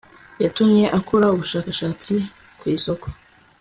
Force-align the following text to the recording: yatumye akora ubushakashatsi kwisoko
yatumye 0.43 0.83
akora 0.99 1.25
ubushakashatsi 1.35 2.13
kwisoko 2.59 3.05